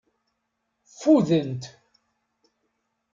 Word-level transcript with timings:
Ffudent. 0.99 1.61